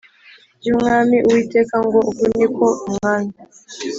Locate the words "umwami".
0.73-1.17, 2.87-3.33